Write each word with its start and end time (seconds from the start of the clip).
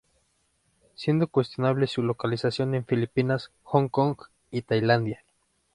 Siendo 0.95 1.27
cuestionable 1.27 1.85
su 1.85 2.01
localización 2.01 2.73
en 2.73 2.85
Filipinas, 2.87 3.51
Hong 3.61 3.87
Kong 3.87 4.17
y 4.49 4.63
Tailandia. 4.63 5.23